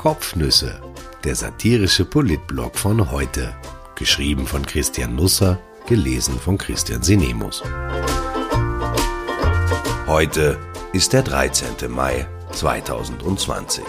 Kopfnüsse, 0.00 0.80
der 1.24 1.34
satirische 1.34 2.06
Politblog 2.06 2.78
von 2.78 3.10
heute. 3.10 3.54
Geschrieben 3.96 4.46
von 4.46 4.64
Christian 4.64 5.14
Nusser, 5.14 5.60
gelesen 5.86 6.40
von 6.40 6.56
Christian 6.56 7.02
Sinemus. 7.02 7.62
Heute 10.06 10.58
ist 10.94 11.12
der 11.12 11.22
13. 11.22 11.90
Mai 11.90 12.26
2020. 12.52 13.84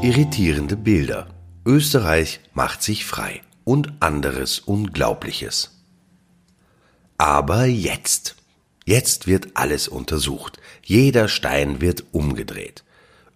Irritierende 0.00 0.76
Bilder. 0.78 1.26
Österreich 1.66 2.40
macht 2.54 2.82
sich 2.82 3.04
frei 3.04 3.42
und 3.64 3.92
anderes 4.00 4.60
Unglaubliches. 4.60 5.81
Aber 7.22 7.66
jetzt. 7.66 8.34
Jetzt 8.84 9.28
wird 9.28 9.50
alles 9.54 9.86
untersucht. 9.86 10.58
Jeder 10.82 11.28
Stein 11.28 11.80
wird 11.80 12.02
umgedreht. 12.10 12.82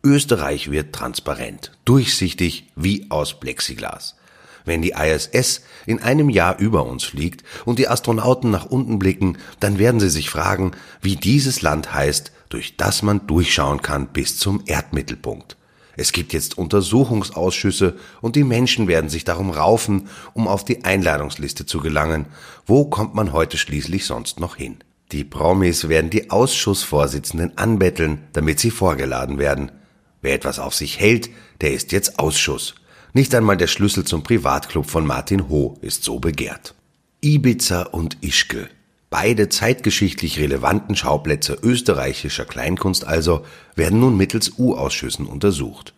Österreich 0.02 0.72
wird 0.72 0.92
transparent, 0.92 1.70
durchsichtig 1.84 2.66
wie 2.74 3.06
aus 3.10 3.38
Plexiglas. 3.38 4.16
Wenn 4.64 4.82
die 4.82 4.94
ISS 4.98 5.62
in 5.86 6.02
einem 6.02 6.30
Jahr 6.30 6.58
über 6.58 6.84
uns 6.84 7.04
fliegt 7.04 7.44
und 7.64 7.78
die 7.78 7.86
Astronauten 7.86 8.50
nach 8.50 8.66
unten 8.66 8.98
blicken, 8.98 9.38
dann 9.60 9.78
werden 9.78 10.00
sie 10.00 10.10
sich 10.10 10.30
fragen, 10.30 10.72
wie 11.00 11.14
dieses 11.14 11.62
Land 11.62 11.94
heißt, 11.94 12.32
durch 12.48 12.76
das 12.76 13.02
man 13.02 13.28
durchschauen 13.28 13.82
kann 13.82 14.08
bis 14.08 14.36
zum 14.36 14.64
Erdmittelpunkt. 14.66 15.56
Es 15.96 16.12
gibt 16.12 16.32
jetzt 16.32 16.58
Untersuchungsausschüsse 16.58 17.96
und 18.20 18.36
die 18.36 18.44
Menschen 18.44 18.86
werden 18.86 19.10
sich 19.10 19.24
darum 19.24 19.50
raufen, 19.50 20.08
um 20.34 20.46
auf 20.46 20.64
die 20.64 20.84
Einladungsliste 20.84 21.64
zu 21.66 21.80
gelangen. 21.80 22.26
Wo 22.66 22.84
kommt 22.84 23.14
man 23.14 23.32
heute 23.32 23.56
schließlich 23.56 24.04
sonst 24.04 24.38
noch 24.38 24.56
hin? 24.56 24.76
Die 25.12 25.24
Promis 25.24 25.88
werden 25.88 26.10
die 26.10 26.30
Ausschussvorsitzenden 26.30 27.56
anbetteln, 27.56 28.24
damit 28.32 28.60
sie 28.60 28.70
vorgeladen 28.70 29.38
werden. 29.38 29.72
Wer 30.20 30.34
etwas 30.34 30.58
auf 30.58 30.74
sich 30.74 30.98
hält, 31.00 31.30
der 31.60 31.72
ist 31.72 31.92
jetzt 31.92 32.18
Ausschuss. 32.18 32.74
Nicht 33.12 33.34
einmal 33.34 33.56
der 33.56 33.68
Schlüssel 33.68 34.04
zum 34.04 34.22
Privatclub 34.22 34.90
von 34.90 35.06
Martin 35.06 35.48
Ho 35.48 35.78
ist 35.80 36.04
so 36.04 36.18
begehrt. 36.18 36.74
Ibiza 37.22 37.82
und 37.82 38.18
Ischgl. 38.22 38.68
Beide 39.08 39.48
zeitgeschichtlich 39.48 40.38
relevanten 40.38 40.96
Schauplätze 40.96 41.56
österreichischer 41.62 42.44
Kleinkunst 42.44 43.06
also 43.06 43.46
werden 43.76 44.00
nun 44.00 44.16
mittels 44.16 44.58
U-Ausschüssen 44.58 45.26
untersucht. 45.26 45.94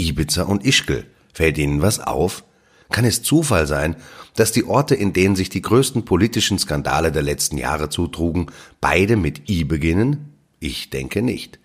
Ibiza 0.00 0.44
und 0.44 0.64
Ischgl. 0.64 1.04
Fällt 1.32 1.58
Ihnen 1.58 1.82
was 1.82 2.00
auf? 2.00 2.44
Kann 2.90 3.04
es 3.04 3.22
Zufall 3.22 3.66
sein, 3.66 3.96
dass 4.34 4.52
die 4.52 4.64
Orte, 4.64 4.94
in 4.94 5.12
denen 5.12 5.36
sich 5.36 5.48
die 5.48 5.62
größten 5.62 6.04
politischen 6.04 6.58
Skandale 6.58 7.12
der 7.12 7.22
letzten 7.22 7.58
Jahre 7.58 7.88
zutrugen, 7.88 8.46
beide 8.80 9.16
mit 9.16 9.48
I 9.48 9.64
beginnen? 9.64 10.34
Ich 10.58 10.90
denke 10.90 11.22
nicht. 11.22 11.58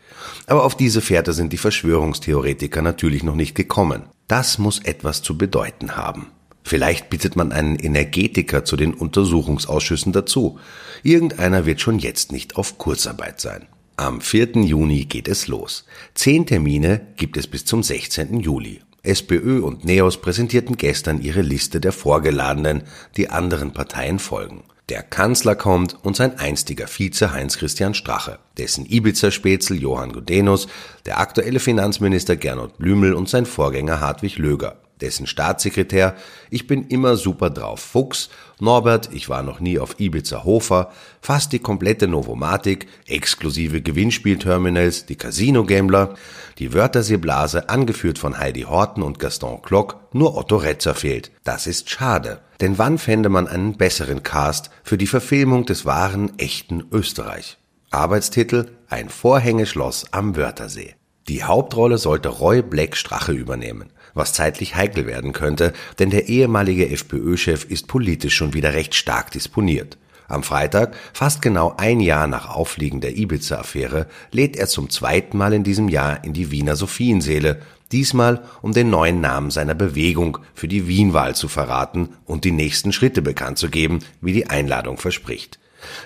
Aber 0.47 0.63
auf 0.63 0.75
diese 0.77 1.01
Fährte 1.01 1.33
sind 1.33 1.51
die 1.51 1.57
Verschwörungstheoretiker 1.57 2.81
natürlich 2.81 3.23
noch 3.23 3.35
nicht 3.35 3.55
gekommen. 3.55 4.03
Das 4.27 4.57
muss 4.57 4.79
etwas 4.79 5.21
zu 5.21 5.37
bedeuten 5.37 5.95
haben. 5.95 6.27
Vielleicht 6.63 7.09
bittet 7.09 7.35
man 7.35 7.51
einen 7.51 7.75
Energetiker 7.75 8.65
zu 8.65 8.75
den 8.75 8.93
Untersuchungsausschüssen 8.93 10.13
dazu. 10.13 10.59
Irgendeiner 11.03 11.65
wird 11.65 11.81
schon 11.81 11.99
jetzt 11.99 12.31
nicht 12.31 12.55
auf 12.55 12.77
Kurzarbeit 12.77 13.39
sein. 13.39 13.67
Am 13.97 14.19
4. 14.19 14.57
Juni 14.63 15.05
geht 15.05 15.29
es 15.29 15.47
los. 15.47 15.85
Zehn 16.15 16.45
Termine 16.45 17.07
gibt 17.15 17.37
es 17.37 17.47
bis 17.47 17.63
zum 17.63 17.81
16. 17.81 18.41
Juli. 18.41 18.81
SPÖ 19.03 19.61
und 19.61 19.85
NEOS 19.85 20.19
präsentierten 20.19 20.75
gestern 20.75 21.21
ihre 21.21 21.41
Liste 21.41 21.79
der 21.79 21.93
Vorgeladenen, 21.93 22.83
die 23.15 23.29
anderen 23.29 23.71
Parteien 23.71 24.19
folgen. 24.19 24.65
Der 24.89 25.01
Kanzler 25.01 25.55
kommt 25.55 25.97
und 26.03 26.17
sein 26.17 26.37
einstiger 26.37 26.87
Vize 26.87 27.31
Heinz-Christian 27.31 27.93
Strache, 27.93 28.39
dessen 28.57 28.85
Ibiza-Spätzel 28.85 29.81
Johann 29.81 30.11
Gudenus, 30.11 30.67
der 31.05 31.21
aktuelle 31.21 31.61
Finanzminister 31.61 32.35
Gernot 32.35 32.77
Blümel 32.77 33.13
und 33.13 33.29
sein 33.29 33.45
Vorgänger 33.45 34.01
Hartwig 34.01 34.37
Löger 34.37 34.75
dessen 35.01 35.27
Staatssekretär 35.27 36.15
Ich 36.49 36.67
bin 36.67 36.87
immer 36.87 37.17
super 37.17 37.49
drauf 37.49 37.79
Fuchs, 37.79 38.29
Norbert 38.59 39.09
Ich 39.11 39.27
war 39.29 39.43
noch 39.43 39.59
nie 39.59 39.79
auf 39.79 39.99
Ibiza 39.99 40.43
Hofer, 40.43 40.91
fast 41.21 41.51
die 41.51 41.59
komplette 41.59 42.07
Novomatik, 42.07 42.87
exklusive 43.05 43.81
Gewinnspielterminals, 43.81 45.05
die 45.05 45.17
Casino-Gambler, 45.17 46.15
die 46.57 46.73
Wörterseeblase, 46.73 47.69
angeführt 47.69 48.17
von 48.17 48.37
Heidi 48.37 48.61
Horten 48.61 49.03
und 49.03 49.19
Gaston 49.19 49.61
Klock, 49.61 49.99
nur 50.13 50.37
Otto 50.37 50.57
Retzer 50.57 50.95
fehlt. 50.95 51.31
Das 51.43 51.67
ist 51.67 51.89
schade, 51.89 52.39
denn 52.61 52.77
wann 52.77 52.97
fände 52.97 53.29
man 53.29 53.47
einen 53.47 53.75
besseren 53.75 54.23
Cast 54.23 54.69
für 54.83 54.97
die 54.97 55.07
Verfilmung 55.07 55.65
des 55.65 55.85
wahren, 55.85 56.31
echten 56.37 56.85
Österreich? 56.91 57.57
Arbeitstitel 57.91 58.71
Ein 58.87 59.09
Vorhängeschloss 59.09 60.05
am 60.11 60.35
Wörthersee. 60.35 60.95
Die 61.27 61.43
Hauptrolle 61.43 61.97
sollte 61.97 62.29
Roy 62.29 62.61
Black 62.61 62.95
Strache 62.95 63.31
übernehmen 63.31 63.89
was 64.15 64.33
zeitlich 64.33 64.75
heikel 64.75 65.05
werden 65.05 65.33
könnte, 65.33 65.73
denn 65.99 66.09
der 66.09 66.27
ehemalige 66.27 66.89
FPÖ-Chef 66.89 67.65
ist 67.65 67.87
politisch 67.87 68.35
schon 68.35 68.55
wieder 68.55 68.73
recht 68.73 68.95
stark 68.95 69.29
disponiert. 69.29 69.97
Am 70.27 70.41
Freitag, 70.41 70.95
fast 71.13 71.43
genau 71.43 71.75
ein 71.77 71.99
Jahr 71.99 72.25
nach 72.25 72.49
Aufliegen 72.49 72.99
der 72.99 73.15
Ibiza-Affäre, 73.15 74.07
lädt 74.31 74.57
er 74.57 74.65
zum 74.67 74.89
zweiten 74.89 75.37
Mal 75.37 75.53
in 75.53 75.63
diesem 75.63 75.87
Jahr 75.87 76.23
in 76.23 76.33
die 76.33 76.49
Wiener 76.49 76.75
Sophienseele, 76.75 77.61
diesmal 77.91 78.41
um 78.63 78.71
den 78.73 78.89
neuen 78.89 79.21
Namen 79.21 79.51
seiner 79.51 79.75
Bewegung 79.75 80.39
für 80.55 80.67
die 80.67 80.87
Wienwahl 80.87 81.35
zu 81.35 81.47
verraten 81.47 82.09
und 82.25 82.43
die 82.43 82.51
nächsten 82.51 82.91
Schritte 82.91 83.21
bekannt 83.21 83.59
zu 83.59 83.69
geben, 83.69 83.99
wie 84.19 84.33
die 84.33 84.49
Einladung 84.49 84.97
verspricht. 84.97 85.59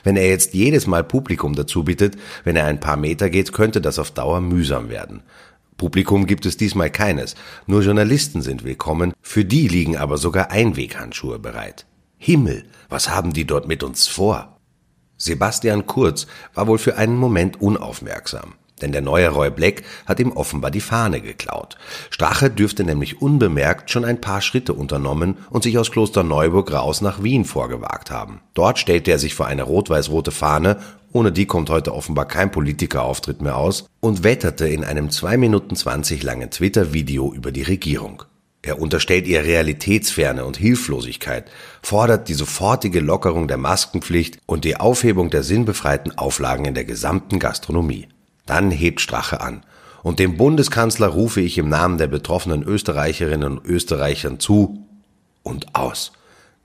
Wenn 0.04 0.18
er 0.18 0.28
jetzt 0.28 0.54
jedes 0.54 0.88
Mal 0.88 1.06
Publikum 1.06 1.56
dazu 1.56 1.86
bittet, 1.86 2.18
wenn 2.44 2.58
er 2.58 2.66
ein 2.66 2.82
paar 2.82 2.98
Meter 2.98 3.30
geht, 3.30 3.54
könnte 3.54 3.80
das 3.80 4.00
auf 4.00 4.12
Dauer 4.12 4.42
mühsam 4.42 4.90
werden. 4.90 5.24
Publikum 5.80 6.28
gibt 6.28 6.46
es 6.46 6.58
diesmal 6.58 6.92
keines, 6.92 7.36
nur 7.66 7.82
Journalisten 7.82 8.42
sind 8.42 8.66
willkommen, 8.66 9.14
für 9.22 9.46
die 9.46 9.70
liegen 9.70 9.96
aber 9.96 10.18
sogar 10.18 10.52
Einweghandschuhe 10.52 11.40
bereit. 11.40 11.86
Himmel, 12.18 12.66
was 12.90 13.10
haben 13.10 13.32
die 13.32 13.46
dort 13.46 13.66
mit 13.66 13.82
uns 13.82 14.06
vor? 14.06 14.60
Sebastian 15.16 15.86
Kurz 15.86 16.28
war 16.54 16.68
wohl 16.68 16.80
für 16.80 16.98
einen 16.98 17.16
Moment 17.16 17.62
unaufmerksam, 17.62 18.56
denn 18.82 18.92
der 18.92 19.02
neue 19.02 19.30
Roy 19.30 19.52
Black 19.52 19.84
hat 20.06 20.20
ihm 20.20 20.34
offenbar 20.34 20.70
die 20.70 20.82
Fahne 20.82 21.22
geklaut. 21.22 21.78
Strache 22.10 22.50
dürfte 22.50 22.84
nämlich 22.84 23.22
unbemerkt 23.22 23.90
schon 23.90 24.04
ein 24.04 24.20
paar 24.20 24.42
Schritte 24.42 24.74
unternommen 24.74 25.38
und 25.50 25.64
sich 25.64 25.78
aus 25.78 25.92
Klosterneuburg 25.92 26.74
raus 26.74 27.00
nach 27.00 27.24
Wien 27.24 27.46
vorgewagt 27.46 28.12
haben. 28.12 28.42
Dort 28.54 28.80
stellte 28.80 29.12
er 29.12 29.20
sich 29.20 29.34
vor 29.34 29.48
eine 29.48 29.64
rot-weiß-rote 29.64 30.32
Fahne 30.32 30.80
ohne 31.12 31.32
die 31.32 31.46
kommt 31.46 31.70
heute 31.70 31.94
offenbar 31.94 32.28
kein 32.28 32.52
Politikerauftritt 32.52 33.42
mehr 33.42 33.58
aus, 33.58 33.86
und 34.00 34.24
wetterte 34.24 34.68
in 34.68 34.84
einem 34.84 35.10
2 35.10 35.38
Minuten 35.38 35.76
20 35.76 36.24
langen 36.24 36.52
Twitter-Video 36.52 37.34
über 37.34 37.52
die 37.52 37.64
Regierung. 37.64 38.24
Er 38.62 38.80
unterstellt 38.80 39.26
ihr 39.26 39.44
Realitätsferne 39.44 40.44
und 40.46 40.58
Hilflosigkeit, 40.58 41.50
fordert 41.82 42.28
die 42.28 42.34
sofortige 42.34 43.00
Lockerung 43.00 43.48
der 43.48 43.58
Maskenpflicht 43.58 44.38
und 44.46 44.66
die 44.66 44.76
Aufhebung 44.76 45.30
der 45.30 45.44
sinnbefreiten 45.44 46.18
Auflagen 46.18 46.66
in 46.66 46.74
der 46.74 46.84
gesamten 46.84 47.40
Gastronomie. 47.40 48.08
Dann 48.46 48.70
hebt 48.70 49.00
Strache 49.00 49.40
an. 49.40 49.64
Und 50.04 50.20
dem 50.20 50.38
Bundeskanzler 50.38 51.08
rufe 51.08 51.42
ich 51.42 51.58
im 51.58 51.70
Namen 51.70 51.98
der 51.98 52.08
betroffenen 52.08 52.64
Österreicherinnen 52.64 53.60
und 53.60 53.66
Österreichern 53.66 54.40
zu 54.40 54.86
und 55.44 55.76
aus. 55.76 56.12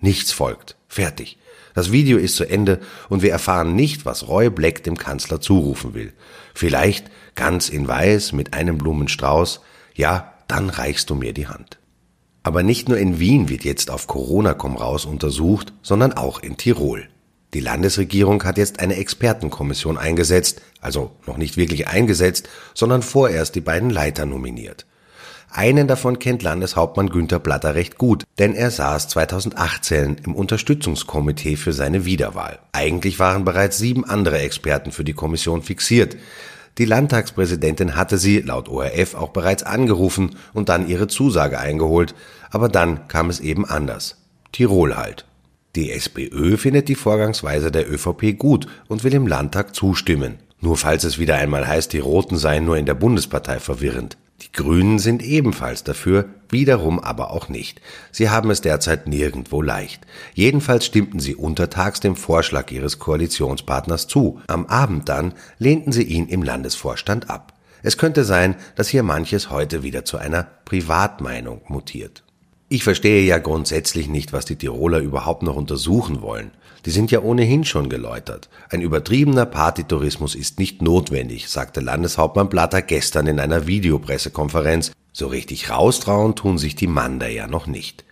Nichts 0.01 0.33
folgt. 0.33 0.77
Fertig. 0.89 1.39
Das 1.75 1.91
Video 1.91 2.19
ist 2.19 2.37
zu 2.37 2.45
Ende 2.45 2.81
und 3.09 3.23
wir 3.23 3.33
erfahren 3.33 3.75
nicht, 3.75 4.07
was 4.07 4.29
Roy 4.29 4.49
Black 4.49 4.85
dem 4.85 4.97
Kanzler 4.97 5.41
zurufen 5.41 5.93
will. 5.93 6.13
Vielleicht 6.55 7.11
ganz 7.35 7.69
in 7.69 7.87
weiß 7.87 8.33
mit 8.33 8.55
einem 8.55 8.79
Blumenstrauß. 8.79 9.61
Ja, 9.95 10.35
dann 10.49 10.71
reichst 10.71 11.11
du 11.11 11.17
mir 11.17 11.33
die 11.33 11.49
Hand. 11.49 11.79
Aber 12.45 12.63
nicht 12.63 12.89
nur 12.89 12.99
in 12.99 13.19
Wien 13.19 13.49
wird 13.49 13.65
jetzt 13.65 13.91
auf 13.91 14.07
Corona 14.07 14.55
komm 14.55 14.77
raus 14.77 15.05
untersucht, 15.05 15.73
sondern 15.83 16.13
auch 16.13 16.41
in 16.41 16.57
Tirol. 16.57 17.09
Die 17.55 17.61
Landesregierung 17.61 18.43
hat 18.45 18.59
jetzt 18.59 18.81
eine 18.81 18.97
Expertenkommission 18.97 19.97
eingesetzt, 19.97 20.61
also 20.81 21.13
noch 21.27 21.39
nicht 21.39 21.57
wirklich 21.57 21.89
eingesetzt, 21.89 22.49
sondern 22.75 23.03
vorerst 23.03 23.55
die 23.55 23.61
beiden 23.61 23.91
Leiter 23.91 24.27
nominiert. 24.27 24.87
Einen 25.57 25.87
davon 25.87 26.19
kennt 26.19 26.43
Landeshauptmann 26.43 27.11
Günther 27.11 27.39
Platter 27.39 27.77
recht 27.77 27.97
gut, 27.97 28.25
denn 28.41 28.57
er 28.57 28.73
saß 28.73 29.07
2018 29.07 30.17
im 30.25 30.35
Unterstützungskomitee 30.35 31.55
für 31.55 31.73
seine 31.73 32.05
Wiederwahl. 32.05 32.59
Eigentlich 32.73 33.21
waren 33.21 33.45
bereits 33.45 33.79
sieben 33.79 34.05
andere 34.05 34.39
Experten 34.39 34.91
für 34.91 35.05
die 35.05 35.13
Kommission 35.13 35.63
fixiert. 35.63 36.17
Die 36.79 36.87
Landtagspräsidentin 36.87 37.95
hatte 37.95 38.19
sie, 38.19 38.41
laut 38.41 38.69
ORF, 38.69 39.15
auch 39.15 39.29
bereits 39.29 39.63
angerufen 39.63 40.35
und 40.55 40.69
dann 40.69 40.89
ihre 40.89 41.07
Zusage 41.07 41.61
eingeholt, 41.61 42.17
aber 42.51 42.69
dann 42.69 43.07
kam 43.07 43.31
es 43.31 43.39
eben 43.39 43.65
anders. 43.65 44.17
Tirol 44.51 44.97
halt. 44.97 45.25
Die 45.77 45.93
SPÖ 45.93 46.57
findet 46.57 46.89
die 46.89 46.97
Vorgangsweise 46.97 47.71
der 47.71 47.89
ÖVP 47.89 48.37
gut 48.37 48.67
und 48.89 49.05
will 49.05 49.15
im 49.15 49.29
Landtag 49.29 49.77
zustimmen. 49.77 50.41
Nur 50.61 50.77
falls 50.77 51.05
es 51.05 51.21
wieder 51.21 51.37
einmal 51.37 51.65
heißt, 51.65 51.93
die 51.93 52.01
Roten 52.01 52.39
seien 52.39 52.65
nur 52.65 52.77
in 52.77 52.87
der 52.87 52.95
Bundespartei 52.95 53.61
verwirrend. 53.61 54.17
Die 54.43 54.53
Grünen 54.53 54.99
sind 54.99 55.23
ebenfalls 55.23 55.85
dafür, 55.85 56.29
wiederum 56.49 56.99
aber 56.99 57.31
auch 57.31 57.49
nicht. 57.49 57.81
Sie 58.11 58.31
haben 58.31 58.51
es 58.51 58.61
derzeit 58.61 59.07
nirgendwo 59.07 59.63
leicht. 59.63 60.07
Jedenfalls 60.35 60.87
stimmten 60.87 61.21
sie 61.21 61.35
untertags 61.35 62.01
dem 62.01 62.17
Vorschlag 62.17 62.71
ihres 62.71 62.99
Koalitionspartners 62.99 64.07
zu. 64.07 64.41
Am 64.49 64.67
Abend 64.67 65.09
dann 65.09 65.35
lehnten 65.59 65.93
sie 65.93 66.03
ihn 66.03 66.27
im 66.29 66.43
Landesvorstand 66.43 67.31
ab. 67.31 67.55
Es 67.83 67.97
könnte 67.97 68.25
sein, 68.25 68.57
dass 68.77 68.89
hier 68.89 69.03
manches 69.03 69.51
heute 69.51 69.83
wieder 69.83 70.05
zu 70.05 70.19
einer 70.19 70.47
Privatmeinung 70.65 71.61
mutiert. 71.69 72.25
Ich 72.71 72.83
verstehe 72.83 73.23
ja 73.23 73.39
grundsätzlich 73.39 74.09
nicht, 74.09 74.33
was 74.33 74.47
die 74.47 74.57
Tiroler 74.57 74.99
überhaupt 74.99 75.43
noch 75.43 75.55
untersuchen 75.55 76.23
wollen. 76.23 76.51
Die 76.87 76.91
sind 76.91 77.11
ja 77.11 77.21
ohnehin 77.21 77.65
schon 77.65 77.91
geläutert. 77.91 78.49
Ein 78.71 78.81
übertriebener 78.81 79.47
Partytourismus 79.47 80.35
ist 80.35 80.59
nicht 80.59 80.81
notwendig, 80.81 81.49
sagte 81.49 81.81
Landeshauptmann 81.81 82.49
Blatter 82.49 82.81
gestern 82.81 83.27
in 83.27 83.39
einer 83.39 83.67
Videopressekonferenz. 83.67 84.93
So 85.13 85.27
richtig 85.27 85.71
raustrauen 85.71 86.37
tun 86.37 86.59
sich 86.59 86.75
die 86.75 86.87
Mander 86.87 87.29
ja 87.29 87.47
noch 87.47 87.67
nicht. 87.67 88.05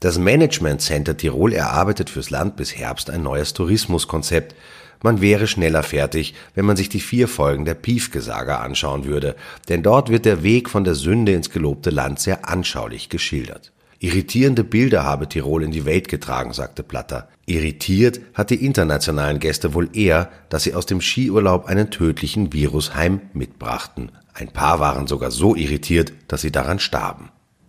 Das 0.00 0.18
Management 0.18 0.80
Center 0.80 1.16
Tirol 1.16 1.52
erarbeitet 1.52 2.10
fürs 2.10 2.30
Land 2.30 2.56
bis 2.56 2.74
Herbst 2.76 3.10
ein 3.10 3.22
neues 3.22 3.52
Tourismuskonzept. 3.52 4.54
Man 5.02 5.20
wäre 5.20 5.46
schneller 5.46 5.82
fertig, 5.82 6.34
wenn 6.54 6.64
man 6.64 6.76
sich 6.76 6.88
die 6.88 7.00
vier 7.00 7.28
Folgen 7.28 7.64
der 7.64 7.74
Piefke-Saga 7.74 8.58
anschauen 8.58 9.04
würde, 9.04 9.36
denn 9.68 9.82
dort 9.82 10.08
wird 10.08 10.24
der 10.24 10.42
Weg 10.42 10.68
von 10.68 10.84
der 10.84 10.94
Sünde 10.94 11.32
ins 11.32 11.50
gelobte 11.50 11.90
Land 11.90 12.18
sehr 12.20 12.48
anschaulich 12.48 13.08
geschildert. 13.08 13.72
Irritierende 14.02 14.64
Bilder 14.64 15.04
habe 15.04 15.28
Tirol 15.28 15.62
in 15.62 15.72
die 15.72 15.84
Welt 15.84 16.08
getragen, 16.08 16.54
sagte 16.54 16.82
Platter. 16.82 17.28
Irritiert 17.44 18.22
hat 18.32 18.48
die 18.48 18.64
internationalen 18.64 19.40
Gäste 19.40 19.74
wohl 19.74 19.90
eher, 19.94 20.30
dass 20.48 20.62
sie 20.62 20.72
aus 20.72 20.86
dem 20.86 21.02
Skiurlaub 21.02 21.66
einen 21.66 21.90
tödlichen 21.90 22.54
Virus 22.54 22.94
heim 22.94 23.20
mitbrachten. 23.34 24.10
Ein 24.32 24.48
paar 24.48 24.80
waren 24.80 25.06
sogar 25.06 25.30
so 25.30 25.54
irritiert, 25.54 26.14
dass 26.28 26.40
sie 26.40 26.50
daran 26.50 26.78
starben. 26.78 27.28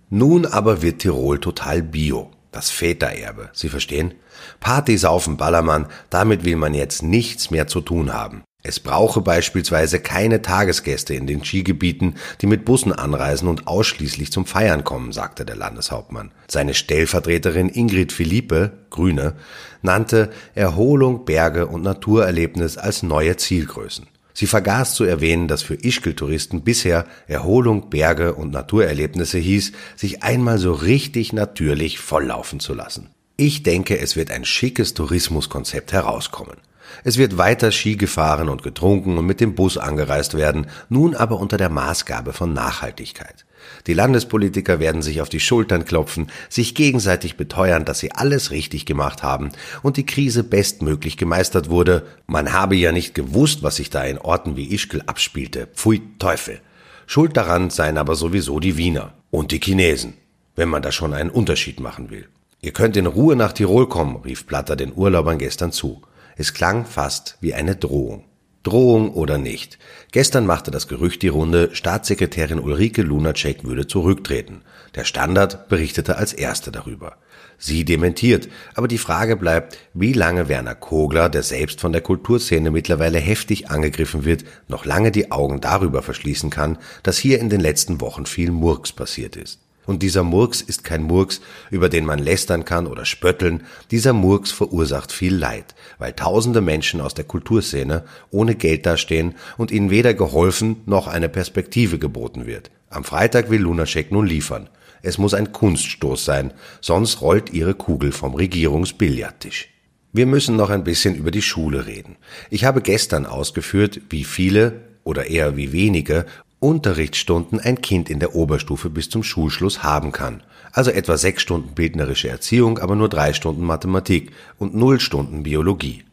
Nun 0.09 0.45
aber 0.45 0.81
wird 0.81 0.99
Tirol 0.99 1.39
total 1.39 1.83
bio. 1.83 2.31
Das 2.51 2.69
Vätererbe, 2.69 3.49
Sie 3.53 3.69
verstehen? 3.69 4.13
Party, 4.59 4.97
Saufen, 4.97 5.37
Ballermann, 5.37 5.87
damit 6.09 6.43
will 6.45 6.57
man 6.57 6.73
jetzt 6.73 7.01
nichts 7.01 7.51
mehr 7.51 7.67
zu 7.67 7.81
tun 7.81 8.13
haben. 8.13 8.43
Es 8.63 8.79
brauche 8.79 9.21
beispielsweise 9.21 9.99
keine 9.99 10.43
Tagesgäste 10.43 11.15
in 11.15 11.25
den 11.25 11.43
Skigebieten, 11.43 12.15
die 12.41 12.45
mit 12.45 12.63
Bussen 12.63 12.93
anreisen 12.93 13.47
und 13.47 13.67
ausschließlich 13.67 14.31
zum 14.31 14.45
Feiern 14.45 14.83
kommen, 14.83 15.13
sagte 15.13 15.45
der 15.45 15.55
Landeshauptmann. 15.55 16.31
Seine 16.47 16.75
Stellvertreterin 16.75 17.69
Ingrid 17.69 18.11
Philippe, 18.11 18.71
Grüne, 18.91 19.33
nannte 19.81 20.29
Erholung, 20.53 21.25
Berge 21.25 21.65
und 21.67 21.81
Naturerlebnis 21.81 22.77
als 22.77 23.01
neue 23.01 23.35
Zielgrößen. 23.35 24.07
Sie 24.33 24.47
vergaß 24.47 24.95
zu 24.95 25.03
erwähnen, 25.03 25.47
dass 25.47 25.63
für 25.63 25.75
Ischgl-Touristen 25.75 26.61
bisher 26.61 27.05
Erholung, 27.27 27.89
Berge 27.89 28.35
und 28.35 28.51
Naturerlebnisse 28.51 29.39
hieß, 29.39 29.71
sich 29.95 30.23
einmal 30.23 30.57
so 30.57 30.71
richtig 30.71 31.33
natürlich 31.33 31.99
volllaufen 31.99 32.59
zu 32.59 32.73
lassen. 32.73 33.09
Ich 33.37 33.63
denke, 33.63 33.99
es 33.99 34.15
wird 34.15 34.31
ein 34.31 34.45
schickes 34.45 34.93
Tourismuskonzept 34.93 35.93
herauskommen. 35.93 36.57
Es 37.03 37.17
wird 37.17 37.37
weiter 37.37 37.71
Ski 37.71 37.95
gefahren 37.95 38.49
und 38.49 38.63
getrunken 38.63 39.17
und 39.17 39.25
mit 39.25 39.39
dem 39.39 39.55
Bus 39.55 39.77
angereist 39.77 40.35
werden, 40.35 40.67
nun 40.89 41.15
aber 41.15 41.39
unter 41.39 41.57
der 41.57 41.69
Maßgabe 41.69 42.33
von 42.33 42.53
Nachhaltigkeit. 42.53 43.45
Die 43.87 43.93
Landespolitiker 43.93 44.79
werden 44.79 45.01
sich 45.01 45.21
auf 45.21 45.29
die 45.29 45.39
Schultern 45.39 45.85
klopfen, 45.85 46.31
sich 46.49 46.75
gegenseitig 46.75 47.37
beteuern, 47.37 47.85
dass 47.85 47.99
sie 47.99 48.11
alles 48.11 48.51
richtig 48.51 48.85
gemacht 48.85 49.23
haben 49.23 49.51
und 49.81 49.97
die 49.97 50.05
Krise 50.05 50.43
bestmöglich 50.43 51.17
gemeistert 51.17 51.69
wurde. 51.69 52.05
Man 52.27 52.53
habe 52.53 52.75
ja 52.75 52.91
nicht 52.91 53.13
gewusst, 53.15 53.63
was 53.63 53.77
sich 53.77 53.89
da 53.89 54.03
in 54.03 54.17
Orten 54.17 54.55
wie 54.55 54.73
Ischgl 54.73 55.03
abspielte. 55.05 55.67
Pfui 55.73 56.01
Teufel. 56.19 56.59
Schuld 57.07 57.35
daran 57.35 57.69
seien 57.69 57.97
aber 57.97 58.15
sowieso 58.15 58.59
die 58.59 58.77
Wiener 58.77 59.13
und 59.31 59.51
die 59.51 59.59
Chinesen, 59.59 60.13
wenn 60.55 60.69
man 60.69 60.81
da 60.81 60.91
schon 60.91 61.13
einen 61.13 61.29
Unterschied 61.29 61.79
machen 61.79 62.09
will. 62.09 62.27
Ihr 62.61 62.73
könnt 62.73 62.95
in 62.95 63.07
Ruhe 63.07 63.35
nach 63.35 63.53
Tirol 63.53 63.89
kommen, 63.89 64.17
rief 64.17 64.45
Platter 64.45 64.75
den 64.75 64.93
Urlaubern 64.95 65.39
gestern 65.39 65.71
zu. 65.71 66.03
Es 66.37 66.53
klang 66.53 66.85
fast 66.85 67.37
wie 67.41 67.53
eine 67.53 67.75
Drohung. 67.75 68.25
Drohung 68.63 69.11
oder 69.13 69.39
nicht. 69.39 69.79
Gestern 70.11 70.45
machte 70.45 70.69
das 70.69 70.87
Gerücht 70.87 71.23
die 71.23 71.29
Runde, 71.29 71.69
Staatssekretärin 71.73 72.59
Ulrike 72.59 73.01
Lunacek 73.01 73.63
würde 73.63 73.87
zurücktreten. 73.87 74.61
Der 74.93 75.03
Standard 75.03 75.67
berichtete 75.67 76.17
als 76.17 76.33
erster 76.33 76.71
darüber. 76.71 77.17
Sie 77.57 77.85
dementiert, 77.85 78.49
aber 78.75 78.87
die 78.87 78.99
Frage 78.99 79.35
bleibt, 79.35 79.77
wie 79.93 80.13
lange 80.13 80.47
Werner 80.47 80.75
Kogler, 80.75 81.29
der 81.29 81.43
selbst 81.43 81.81
von 81.81 81.91
der 81.91 82.01
Kulturszene 82.01 82.69
mittlerweile 82.69 83.19
heftig 83.19 83.69
angegriffen 83.69 84.25
wird, 84.25 84.43
noch 84.67 84.85
lange 84.85 85.11
die 85.11 85.31
Augen 85.31 85.59
darüber 85.59 86.03
verschließen 86.03 86.49
kann, 86.49 86.77
dass 87.01 87.17
hier 87.17 87.39
in 87.39 87.49
den 87.49 87.61
letzten 87.61 87.99
Wochen 87.99 88.25
viel 88.25 88.51
Murks 88.51 88.91
passiert 88.91 89.35
ist. 89.35 89.59
Und 89.91 90.03
dieser 90.03 90.23
Murks 90.23 90.61
ist 90.61 90.85
kein 90.85 91.03
Murks, 91.03 91.41
über 91.69 91.89
den 91.89 92.05
man 92.05 92.17
lästern 92.17 92.63
kann 92.63 92.87
oder 92.87 93.03
spötteln. 93.03 93.63
Dieser 93.91 94.13
Murks 94.13 94.49
verursacht 94.49 95.11
viel 95.11 95.35
Leid, 95.35 95.75
weil 95.99 96.13
tausende 96.13 96.61
Menschen 96.61 97.01
aus 97.01 97.13
der 97.13 97.25
Kulturszene 97.25 98.05
ohne 98.29 98.55
Geld 98.55 98.85
dastehen 98.85 99.35
und 99.57 99.69
ihnen 99.69 99.89
weder 99.89 100.13
geholfen 100.13 100.77
noch 100.85 101.09
eine 101.09 101.27
Perspektive 101.27 101.99
geboten 101.99 102.45
wird. 102.45 102.71
Am 102.89 103.03
Freitag 103.03 103.49
will 103.49 103.59
Lunacek 103.59 104.13
nun 104.13 104.25
liefern. 104.25 104.69
Es 105.01 105.17
muss 105.17 105.33
ein 105.33 105.51
Kunststoß 105.51 106.23
sein, 106.23 106.53
sonst 106.79 107.19
rollt 107.19 107.51
ihre 107.51 107.73
Kugel 107.73 108.13
vom 108.13 108.33
Regierungsbillardtisch. 108.33 109.67
Wir 110.13 110.25
müssen 110.25 110.55
noch 110.55 110.69
ein 110.69 110.85
bisschen 110.85 111.15
über 111.15 111.31
die 111.31 111.41
Schule 111.41 111.85
reden. 111.85 112.15
Ich 112.49 112.63
habe 112.63 112.81
gestern 112.81 113.25
ausgeführt, 113.25 113.99
wie 114.09 114.23
viele 114.23 114.83
oder 115.03 115.25
eher 115.25 115.57
wie 115.57 115.73
wenige 115.73 116.27
Unterrichtsstunden 116.61 117.59
ein 117.59 117.81
Kind 117.81 118.07
in 118.07 118.19
der 118.19 118.35
Oberstufe 118.35 118.91
bis 118.91 119.09
zum 119.09 119.23
Schulschluss 119.23 119.81
haben 119.81 120.11
kann. 120.11 120.43
Also 120.71 120.91
etwa 120.91 121.17
sechs 121.17 121.41
Stunden 121.41 121.73
bildnerische 121.73 122.29
Erziehung, 122.29 122.77
aber 122.77 122.95
nur 122.95 123.09
drei 123.09 123.33
Stunden 123.33 123.63
Mathematik 123.63 124.31
und 124.59 124.75
null 124.75 124.99
Stunden 124.99 125.41
Biologie. 125.41 126.03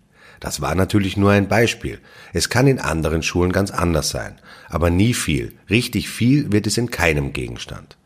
Das 0.41 0.63
war 0.63 0.75
natürlich 0.75 1.19
nur 1.19 1.33
ein 1.33 1.49
Beispiel. 1.49 1.99
Es 2.33 2.49
kann 2.49 2.67
in 2.67 2.79
anderen 2.79 3.23
Schulen 3.23 3.53
ganz 3.53 3.71
anders 3.71 4.09
sein. 4.09 4.41
Aber 4.71 4.89
nie 4.89 5.13
viel. 5.13 5.53
Richtig 5.69 6.09
viel 6.09 6.51
wird 6.51 6.67
es 6.67 6.79
in 6.79 6.91
keinem 6.91 7.35
Gegenstand. 7.35 7.99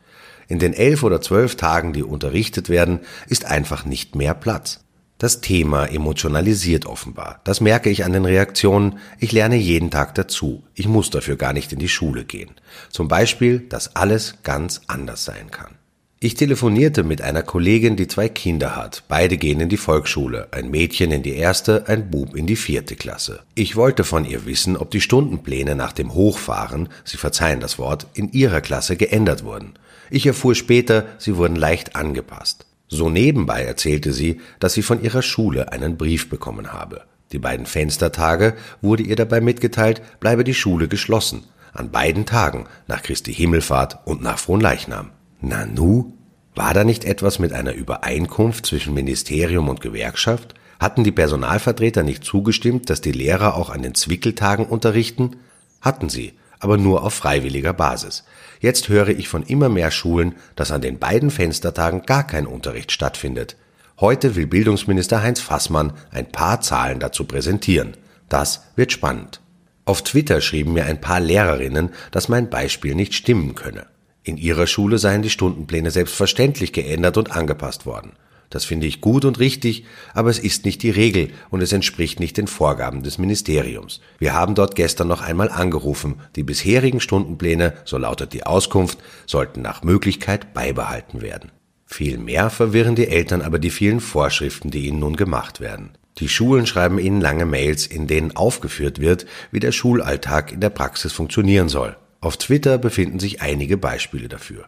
In 0.49 0.59
den 0.59 0.73
elf 0.73 1.03
oder 1.03 1.21
zwölf 1.21 1.55
Tagen, 1.55 1.93
die 1.93 2.03
unterrichtet 2.03 2.67
werden, 2.67 2.99
ist 3.29 3.45
einfach 3.45 3.85
nicht 3.85 4.15
mehr 4.15 4.33
Platz. 4.33 4.82
Das 5.23 5.39
Thema 5.39 5.85
emotionalisiert 5.85 6.85
offenbar. 6.85 7.39
Das 7.45 7.61
merke 7.61 7.89
ich 7.89 8.03
an 8.03 8.11
den 8.11 8.25
Reaktionen. 8.25 8.99
Ich 9.21 9.31
lerne 9.31 9.55
jeden 9.55 9.89
Tag 9.89 10.15
dazu. 10.15 10.63
Ich 10.75 10.85
muss 10.85 11.11
dafür 11.11 11.37
gar 11.37 11.53
nicht 11.53 11.71
in 11.71 11.79
die 11.79 11.87
Schule 11.87 12.25
gehen. 12.25 12.51
Zum 12.89 13.07
Beispiel, 13.07 13.59
dass 13.59 13.95
alles 13.95 14.39
ganz 14.43 14.81
anders 14.87 15.23
sein 15.23 15.49
kann. 15.49 15.75
Ich 16.19 16.33
telefonierte 16.35 17.03
mit 17.03 17.21
einer 17.21 17.41
Kollegin, 17.41 17.95
die 17.95 18.09
zwei 18.09 18.27
Kinder 18.27 18.75
hat. 18.75 19.05
Beide 19.07 19.37
gehen 19.37 19.61
in 19.61 19.69
die 19.69 19.77
Volksschule. 19.77 20.49
Ein 20.51 20.69
Mädchen 20.69 21.09
in 21.13 21.23
die 21.23 21.35
erste, 21.35 21.87
ein 21.87 22.11
Bub 22.11 22.35
in 22.35 22.45
die 22.45 22.57
vierte 22.57 22.97
Klasse. 22.97 23.43
Ich 23.55 23.77
wollte 23.77 24.03
von 24.03 24.25
ihr 24.25 24.45
wissen, 24.45 24.75
ob 24.75 24.91
die 24.91 24.99
Stundenpläne 24.99 25.75
nach 25.75 25.93
dem 25.93 26.13
Hochfahren, 26.13 26.89
Sie 27.05 27.15
verzeihen 27.15 27.61
das 27.61 27.79
Wort, 27.79 28.07
in 28.13 28.33
ihrer 28.33 28.59
Klasse 28.59 28.97
geändert 28.97 29.45
wurden. 29.45 29.75
Ich 30.09 30.25
erfuhr 30.25 30.53
später, 30.53 31.05
sie 31.17 31.37
wurden 31.37 31.55
leicht 31.55 31.95
angepasst. 31.95 32.65
So 32.93 33.09
nebenbei 33.09 33.63
erzählte 33.63 34.13
sie, 34.13 34.39
dass 34.59 34.75
sie 34.75 34.83
von 34.83 35.01
ihrer 35.01 35.23
Schule 35.23 35.71
einen 35.71 35.97
Brief 35.97 36.29
bekommen 36.29 36.73
habe. 36.73 37.01
Die 37.31 37.39
beiden 37.39 37.65
Fenstertage 37.65 38.53
wurde 38.83 39.01
ihr 39.01 39.15
dabei 39.15 39.41
mitgeteilt, 39.41 40.03
bleibe 40.19 40.43
die 40.43 40.53
Schule 40.53 40.87
geschlossen. 40.87 41.45
An 41.73 41.89
beiden 41.89 42.27
Tagen, 42.27 42.67
nach 42.85 43.01
Christi 43.01 43.33
Himmelfahrt 43.33 44.05
und 44.05 44.21
nach 44.21 44.37
Fronleichnam. 44.37 45.09
Nanu? 45.41 46.13
War 46.53 46.75
da 46.75 46.83
nicht 46.83 47.03
etwas 47.03 47.39
mit 47.39 47.51
einer 47.51 47.73
Übereinkunft 47.73 48.67
zwischen 48.67 48.93
Ministerium 48.93 49.69
und 49.69 49.81
Gewerkschaft? 49.81 50.53
Hatten 50.79 51.03
die 51.03 51.11
Personalvertreter 51.11 52.03
nicht 52.03 52.23
zugestimmt, 52.23 52.91
dass 52.91 53.01
die 53.01 53.11
Lehrer 53.11 53.55
auch 53.55 53.71
an 53.71 53.81
den 53.81 53.95
Zwickeltagen 53.95 54.67
unterrichten? 54.67 55.37
Hatten 55.81 56.09
sie, 56.09 56.33
aber 56.63 56.77
nur 56.77 57.03
auf 57.03 57.13
freiwilliger 57.13 57.73
Basis. 57.73 58.23
Jetzt 58.59 58.87
höre 58.87 59.09
ich 59.09 59.27
von 59.27 59.43
immer 59.43 59.69
mehr 59.69 59.91
Schulen, 59.91 60.35
dass 60.55 60.71
an 60.71 60.81
den 60.81 60.97
beiden 60.97 61.29
Fenstertagen 61.29 62.03
gar 62.03 62.25
kein 62.25 62.47
Unterricht 62.47 62.91
stattfindet. 62.91 63.57
Heute 63.99 64.35
will 64.35 64.47
Bildungsminister 64.47 65.21
Heinz 65.21 65.41
Fassmann 65.41 65.93
ein 66.11 66.31
paar 66.31 66.61
Zahlen 66.61 66.99
dazu 66.99 67.25
präsentieren. 67.25 67.97
Das 68.29 68.63
wird 68.75 68.91
spannend. 68.91 69.41
Auf 69.85 70.01
Twitter 70.01 70.39
schrieben 70.39 70.73
mir 70.73 70.85
ein 70.85 71.01
paar 71.01 71.19
Lehrerinnen, 71.19 71.89
dass 72.11 72.29
mein 72.29 72.49
Beispiel 72.49 72.95
nicht 72.95 73.13
stimmen 73.13 73.53
könne. 73.53 73.85
In 74.23 74.37
ihrer 74.37 74.65
Schule 74.65 74.97
seien 74.97 75.21
die 75.21 75.29
Stundenpläne 75.29 75.91
selbstverständlich 75.91 76.71
geändert 76.71 77.17
und 77.17 77.31
angepasst 77.31 77.85
worden. 77.85 78.13
Das 78.53 78.65
finde 78.65 78.85
ich 78.85 79.01
gut 79.01 79.25
und 79.25 79.39
richtig, 79.39 79.83
aber 80.13 80.29
es 80.29 80.37
ist 80.37 80.63
nicht 80.63 80.83
die 80.83 80.91
Regel 80.91 81.31
und 81.49 81.63
es 81.63 81.73
entspricht 81.73 82.19
nicht 82.19 82.37
den 82.37 82.45
Vorgaben 82.45 83.01
des 83.01 83.17
Ministeriums. 83.17 83.99
Wir 84.19 84.35
haben 84.35 84.53
dort 84.53 84.75
gestern 84.75 85.07
noch 85.07 85.23
einmal 85.23 85.49
angerufen. 85.49 86.21
Die 86.35 86.43
bisherigen 86.43 86.99
Stundenpläne, 86.99 87.73
so 87.83 87.97
lautet 87.97 88.31
die 88.31 88.45
Auskunft, 88.45 88.99
sollten 89.25 89.63
nach 89.63 89.81
Möglichkeit 89.81 90.53
beibehalten 90.53 91.23
werden. 91.23 91.51
Viel 91.87 92.19
mehr 92.19 92.51
verwirren 92.51 92.93
die 92.93 93.07
Eltern 93.07 93.41
aber 93.41 93.57
die 93.57 93.71
vielen 93.71 93.99
Vorschriften, 93.99 94.69
die 94.69 94.85
ihnen 94.85 94.99
nun 94.99 95.15
gemacht 95.15 95.59
werden. 95.59 95.97
Die 96.19 96.29
Schulen 96.29 96.67
schreiben 96.67 96.99
ihnen 96.99 97.21
lange 97.21 97.47
Mails, 97.47 97.87
in 97.87 98.05
denen 98.05 98.35
aufgeführt 98.35 98.99
wird, 98.99 99.25
wie 99.49 99.61
der 99.61 99.71
Schulalltag 99.71 100.51
in 100.51 100.61
der 100.61 100.69
Praxis 100.69 101.11
funktionieren 101.11 101.69
soll. 101.69 101.97
Auf 102.21 102.37
Twitter 102.37 102.77
befinden 102.77 103.17
sich 103.17 103.41
einige 103.41 103.77
Beispiele 103.77 104.27
dafür. 104.27 104.65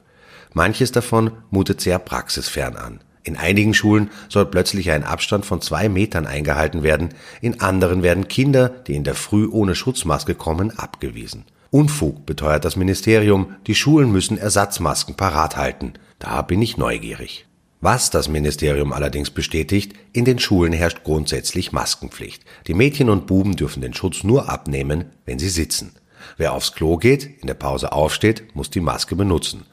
Manches 0.53 0.91
davon 0.91 1.33
mutet 1.51 1.81
sehr 1.81 1.99
praxisfern 1.99 2.77
an. 2.77 3.04
In 3.25 3.37
einigen 3.37 3.73
Schulen 3.73 4.11
soll 4.29 4.45
plötzlich 4.45 4.91
ein 4.91 5.03
Abstand 5.03 5.47
von 5.47 5.59
zwei 5.59 5.89
Metern 5.89 6.27
eingehalten 6.27 6.83
werden, 6.83 7.09
in 7.41 7.59
anderen 7.59 8.03
werden 8.03 8.27
Kinder, 8.27 8.69
die 8.69 8.95
in 8.95 9.03
der 9.03 9.15
Früh 9.15 9.47
ohne 9.47 9.73
Schutzmaske 9.73 10.35
kommen, 10.35 10.69
abgewiesen. 10.77 11.45
Unfug 11.71 12.27
beteuert 12.27 12.63
das 12.63 12.75
Ministerium, 12.75 13.55
die 13.65 13.73
Schulen 13.73 14.11
müssen 14.11 14.37
Ersatzmasken 14.37 15.15
parat 15.15 15.57
halten. 15.57 15.93
Da 16.19 16.43
bin 16.43 16.61
ich 16.61 16.77
neugierig. 16.77 17.47
Was 17.81 18.11
das 18.11 18.29
Ministerium 18.29 18.93
allerdings 18.93 19.31
bestätigt, 19.31 19.93
in 20.13 20.23
den 20.23 20.37
Schulen 20.37 20.71
herrscht 20.71 21.03
grundsätzlich 21.03 21.71
Maskenpflicht. 21.71 22.43
Die 22.67 22.75
Mädchen 22.75 23.09
und 23.09 23.25
Buben 23.25 23.55
dürfen 23.55 23.81
den 23.81 23.95
Schutz 23.95 24.23
nur 24.23 24.49
abnehmen, 24.49 25.05
wenn 25.25 25.39
sie 25.39 25.49
sitzen. 25.49 25.95
Wer 26.37 26.53
aufs 26.53 26.73
Klo 26.73 26.97
geht, 26.97 27.41
in 27.41 27.47
der 27.47 27.53
Pause 27.55 27.91
aufsteht, 27.91 28.55
muss 28.55 28.69
die 28.69 28.79
Maske 28.79 29.15
benutzen. 29.15 29.65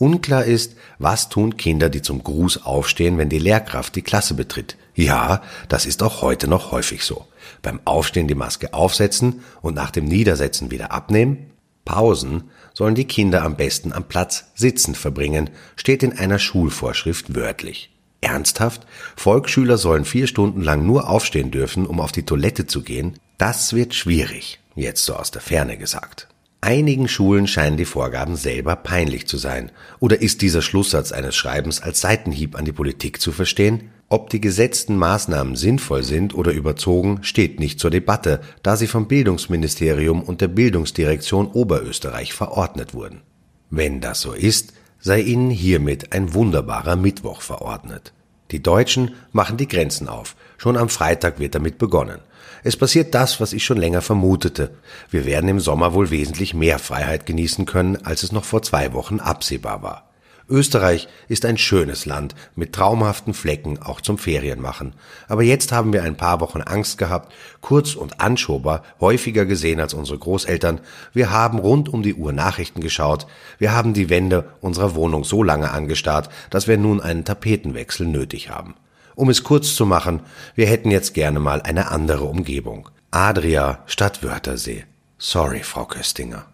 Unklar 0.00 0.46
ist, 0.46 0.76
was 0.98 1.28
tun 1.28 1.58
Kinder, 1.58 1.90
die 1.90 2.00
zum 2.00 2.24
Gruß 2.24 2.64
aufstehen, 2.64 3.18
wenn 3.18 3.28
die 3.28 3.38
Lehrkraft 3.38 3.94
die 3.94 4.02
Klasse 4.02 4.32
betritt. 4.32 4.78
Ja, 4.94 5.42
das 5.68 5.84
ist 5.84 6.02
auch 6.02 6.22
heute 6.22 6.48
noch 6.48 6.72
häufig 6.72 7.04
so. 7.04 7.26
Beim 7.60 7.80
Aufstehen 7.84 8.26
die 8.26 8.34
Maske 8.34 8.72
aufsetzen 8.72 9.42
und 9.60 9.74
nach 9.74 9.90
dem 9.90 10.06
Niedersetzen 10.06 10.70
wieder 10.70 10.90
abnehmen. 10.90 11.50
Pausen 11.84 12.44
sollen 12.72 12.94
die 12.94 13.04
Kinder 13.04 13.42
am 13.42 13.56
besten 13.56 13.92
am 13.92 14.04
Platz 14.04 14.46
sitzend 14.54 14.96
verbringen, 14.96 15.50
steht 15.76 16.02
in 16.02 16.16
einer 16.16 16.38
Schulvorschrift 16.38 17.34
wörtlich. 17.34 17.90
Ernsthaft? 18.22 18.86
Volksschüler 19.16 19.76
sollen 19.76 20.06
vier 20.06 20.26
Stunden 20.26 20.62
lang 20.62 20.86
nur 20.86 21.10
aufstehen 21.10 21.50
dürfen, 21.50 21.86
um 21.86 22.00
auf 22.00 22.12
die 22.12 22.24
Toilette 22.24 22.66
zu 22.66 22.82
gehen? 22.82 23.18
Das 23.36 23.74
wird 23.74 23.94
schwierig, 23.94 24.60
jetzt 24.74 25.04
so 25.04 25.14
aus 25.14 25.30
der 25.30 25.42
Ferne 25.42 25.76
gesagt. 25.76 26.26
Einigen 26.62 27.08
Schulen 27.08 27.46
scheinen 27.46 27.78
die 27.78 27.86
Vorgaben 27.86 28.36
selber 28.36 28.76
peinlich 28.76 29.26
zu 29.26 29.38
sein. 29.38 29.72
Oder 29.98 30.20
ist 30.20 30.42
dieser 30.42 30.60
Schlusssatz 30.60 31.10
eines 31.10 31.34
Schreibens 31.34 31.80
als 31.80 32.02
Seitenhieb 32.02 32.54
an 32.54 32.66
die 32.66 32.72
Politik 32.72 33.20
zu 33.20 33.32
verstehen? 33.32 33.90
Ob 34.10 34.28
die 34.28 34.42
gesetzten 34.42 34.96
Maßnahmen 34.96 35.56
sinnvoll 35.56 36.02
sind 36.02 36.34
oder 36.34 36.52
überzogen, 36.52 37.20
steht 37.22 37.60
nicht 37.60 37.80
zur 37.80 37.90
Debatte, 37.90 38.40
da 38.62 38.76
sie 38.76 38.88
vom 38.88 39.08
Bildungsministerium 39.08 40.22
und 40.22 40.42
der 40.42 40.48
Bildungsdirektion 40.48 41.46
Oberösterreich 41.46 42.34
verordnet 42.34 42.92
wurden. 42.92 43.22
Wenn 43.70 44.02
das 44.02 44.20
so 44.20 44.32
ist, 44.32 44.74
sei 44.98 45.20
ihnen 45.20 45.48
hiermit 45.48 46.12
ein 46.12 46.34
wunderbarer 46.34 46.96
Mittwoch 46.96 47.40
verordnet. 47.40 48.12
Die 48.50 48.62
Deutschen 48.62 49.14
machen 49.32 49.56
die 49.56 49.68
Grenzen 49.68 50.08
auf. 50.08 50.34
Schon 50.58 50.76
am 50.76 50.88
Freitag 50.88 51.38
wird 51.38 51.54
damit 51.54 51.78
begonnen. 51.78 52.18
Es 52.62 52.76
passiert 52.76 53.14
das, 53.14 53.40
was 53.40 53.52
ich 53.52 53.64
schon 53.64 53.78
länger 53.78 54.02
vermutete. 54.02 54.70
Wir 55.10 55.24
werden 55.24 55.48
im 55.48 55.60
Sommer 55.60 55.94
wohl 55.94 56.10
wesentlich 56.10 56.54
mehr 56.54 56.78
Freiheit 56.78 57.26
genießen 57.26 57.66
können, 57.66 57.96
als 58.04 58.22
es 58.22 58.32
noch 58.32 58.44
vor 58.44 58.62
zwei 58.62 58.92
Wochen 58.92 59.20
absehbar 59.20 59.82
war. 59.82 60.10
Österreich 60.50 61.06
ist 61.28 61.44
ein 61.44 61.56
schönes 61.56 62.06
Land 62.06 62.34
mit 62.56 62.72
traumhaften 62.72 63.34
Flecken 63.34 63.80
auch 63.80 64.00
zum 64.00 64.18
Ferienmachen. 64.18 64.94
Aber 65.28 65.42
jetzt 65.42 65.70
haben 65.70 65.92
wir 65.92 66.02
ein 66.02 66.16
paar 66.16 66.40
Wochen 66.40 66.60
Angst 66.60 66.98
gehabt, 66.98 67.32
Kurz 67.60 67.94
und 67.94 68.20
Anschober 68.20 68.82
häufiger 69.00 69.46
gesehen 69.46 69.80
als 69.80 69.94
unsere 69.94 70.18
Großeltern. 70.18 70.80
Wir 71.12 71.30
haben 71.30 71.60
rund 71.60 71.88
um 71.88 72.02
die 72.02 72.14
Uhr 72.14 72.32
Nachrichten 72.32 72.80
geschaut. 72.80 73.28
Wir 73.58 73.72
haben 73.72 73.94
die 73.94 74.10
Wände 74.10 74.50
unserer 74.60 74.96
Wohnung 74.96 75.22
so 75.22 75.44
lange 75.44 75.70
angestarrt, 75.70 76.28
dass 76.50 76.66
wir 76.66 76.76
nun 76.76 77.00
einen 77.00 77.24
Tapetenwechsel 77.24 78.06
nötig 78.06 78.50
haben. 78.50 78.74
Um 79.20 79.28
es 79.28 79.44
kurz 79.44 79.74
zu 79.74 79.84
machen, 79.84 80.22
wir 80.54 80.66
hätten 80.66 80.90
jetzt 80.90 81.12
gerne 81.12 81.40
mal 81.40 81.60
eine 81.60 81.90
andere 81.90 82.24
Umgebung. 82.24 82.88
Adria 83.10 83.82
statt 83.84 84.22
Wörthersee. 84.22 84.86
Sorry, 85.18 85.62
Frau 85.62 85.84
Köstinger. 85.84 86.49